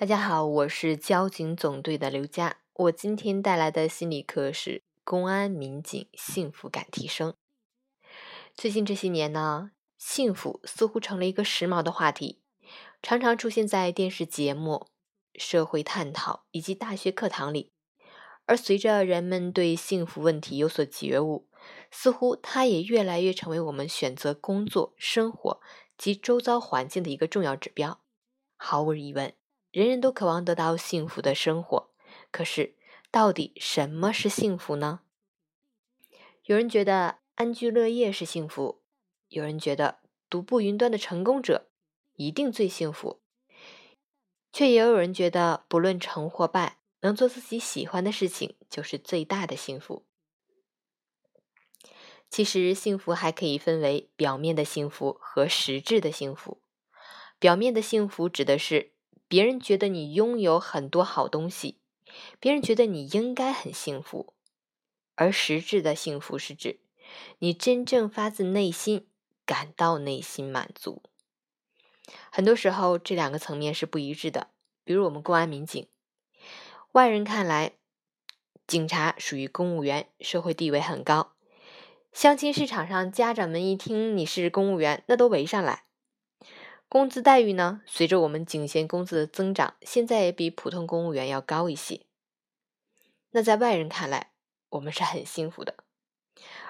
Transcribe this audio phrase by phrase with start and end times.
[0.00, 2.58] 大家好，我是交警总队的刘佳。
[2.72, 7.34] 我今天带来的心理课是公安民警幸福感提升。
[8.54, 12.38] 最近这些年呢，幸福似乎成了一个时髦的话题，
[13.02, 14.86] 常常出现在电视节目、
[15.34, 17.72] 社会探讨以及大学课堂里。
[18.46, 21.48] 而随着人们对幸福问题有所觉悟，
[21.90, 25.60] 似乎它也越来越成为我们选择工作、生活
[25.96, 28.00] 及周遭环境的一个重要指标。
[28.56, 29.34] 毫无疑问。
[29.78, 31.90] 人人都渴望得到幸福的生活，
[32.32, 32.74] 可是，
[33.12, 35.02] 到底什么是幸福呢？
[36.42, 38.82] 有人觉得安居乐业是幸福，
[39.28, 41.70] 有人觉得独步云端的成功者
[42.14, 43.20] 一定最幸福，
[44.52, 50.04] 却也有人觉得不论成或败，能做自己喜欢的事情就是最大的幸福。
[52.28, 56.60] 其实，幸福还可以分为表面的幸福和实质的幸福。
[57.38, 58.97] 表面的幸福指的是。
[59.28, 61.76] 别人觉得你拥有很多好东西，
[62.40, 64.32] 别人觉得你应该很幸福，
[65.14, 66.80] 而实质的幸福是指
[67.38, 69.06] 你真正发自内心
[69.44, 71.02] 感到内心满足。
[72.30, 74.48] 很多时候，这两个层面是不一致的。
[74.82, 75.86] 比如我们公安民警，
[76.92, 77.72] 外人看来，
[78.66, 81.34] 警察属于公务员，社会地位很高。
[82.10, 85.84] 相亲市场上，家长们一听你是公务员，那都围上来。
[86.88, 87.82] 工资待遇呢？
[87.84, 92.00] 随着我们警衔工资的增长，现在也比普通公务员要高一些。
[93.32, 94.32] 那在外人看来，
[94.70, 95.74] 我们是很幸福的。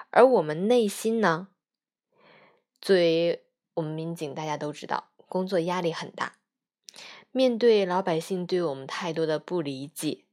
[0.09, 1.47] 而我们内心呢？
[2.81, 3.45] 作为
[3.75, 6.33] 我们民警，大家都知道，工作压力很大，
[7.31, 10.25] 面对老百姓对我们太多的不理解，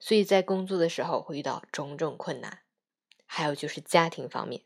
[0.00, 2.58] 所以在工作的时候会遇到种种困难。
[3.24, 4.62] 还有就是家庭方面，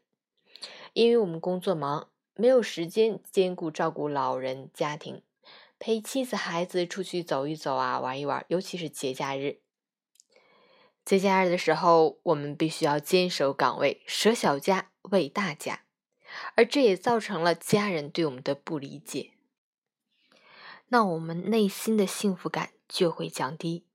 [0.95, 2.09] 因为我们工作忙。
[2.37, 5.23] 没有时间兼顾照顾老人家庭，
[5.79, 9.61] 陪妻子孩子出去走一走啊，玩一玩，尤其是节假日。
[11.05, 15.85] 节假日的时候，我们必须要坚守岗位，舍小家为大家，
[16.57, 19.33] 而这也造成了家人对我们的不理解。
[20.89, 23.87] 那我们内心的幸福感就会降低。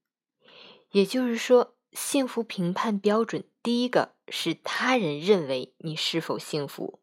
[0.92, 7.00] 也就是说，幸福评判标准，第一个是他人认为你是否幸福。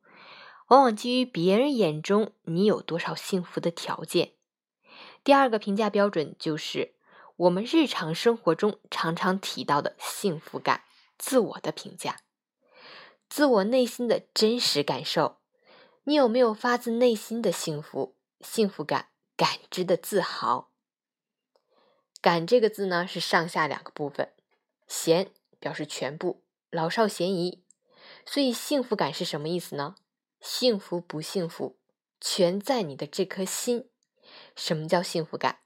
[0.69, 4.32] 往往基于别人眼中你有多少幸福的条件。
[5.22, 6.94] 第二个评价标准就是
[7.37, 10.82] 我们日常生活中常常提到的幸福感、
[11.19, 12.21] 自我的评价、
[13.28, 15.38] 自我内心的真实感受。
[16.05, 20.71] 你有没有发自内心的幸福、幸福感、感知的自豪？
[22.21, 24.32] 感这个字呢是上下两个部分，
[24.87, 27.65] 闲表示全部，老少咸宜。
[28.25, 29.97] 所以幸福感是什么意思呢？
[30.41, 31.79] 幸福不幸福，
[32.21, 33.91] 全在你的这颗心。
[34.55, 35.61] 什么叫幸福感？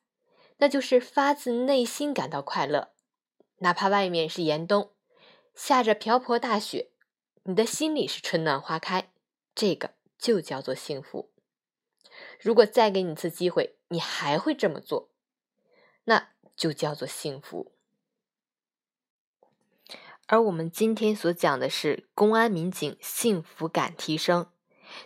[0.59, 2.93] 那就是发自内心感到快乐，
[3.59, 4.93] 哪怕外面是严冬，
[5.55, 6.91] 下着瓢泼大雪，
[7.45, 9.11] 你的心里是春暖花开，
[9.55, 11.33] 这个就叫做幸福。
[12.39, 15.11] 如果再给你一次机会，你还会这么做，
[16.05, 17.73] 那就叫做幸福。
[20.27, 24.53] 而我们今天所讲的是公安民警幸福感提升。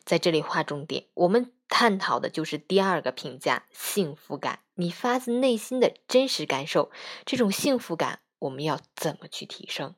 [0.05, 4.60] 在这里划重点，我们探讨的就是第二个评价——幸福感。
[4.75, 6.91] 你发自内心的真实感受，
[7.25, 9.94] 这种幸福感，我们要怎么去提升？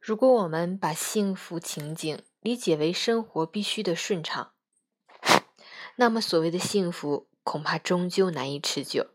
[0.00, 4.52] 如果我们把幸福情景理解为生活必须的顺畅，
[5.96, 9.08] 那么所谓的幸福恐怕终究难以持久，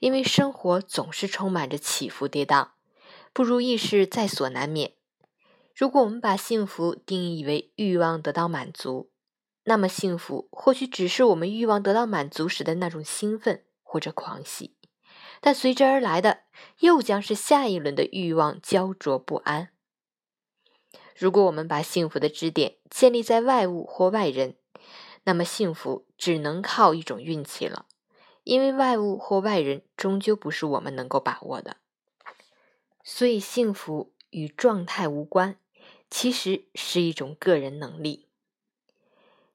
[0.00, 2.70] 因为生活总是充满着起伏跌宕，
[3.32, 4.94] 不如意事在所难免。
[5.74, 9.10] 如果我们把幸福定义为欲望得到满足，
[9.64, 14.76] 那么幸福或许只是我们欲望得到满足时的那种兴奋或者狂喜，
[15.40, 16.42] 但随之而来的
[16.78, 19.70] 又将是下一轮的欲望焦灼不安。
[21.16, 24.56] 如果我们把幸福的支点建立在外物或外人，
[25.24, 27.86] 那么幸福只能靠一种运气了，
[28.44, 31.78] 因为外物或外人终究不是我们能够把握的。
[33.02, 35.56] 所以，幸福与状态无关。
[36.16, 38.28] 其实是一种个人能力，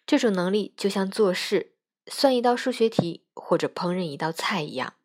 [0.06, 1.72] 这种能力就像做事、
[2.08, 4.96] 算一道数学题或者烹饪一道菜一样，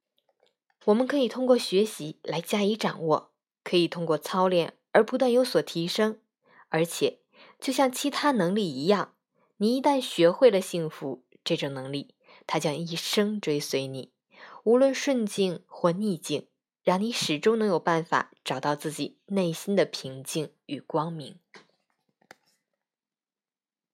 [0.86, 3.30] 我们可以通过学习来加以掌握，
[3.62, 6.18] 可以通过操练而不断有所提升。
[6.70, 7.20] 而且，
[7.60, 9.14] 就像其他能力一样，
[9.58, 12.16] 你一旦学会了幸福这种能力，
[12.48, 14.10] 它将一生追随你，
[14.64, 16.48] 无论顺境或逆境，
[16.84, 21.38] 让你始终能有办法找到自己内心的平静与光明。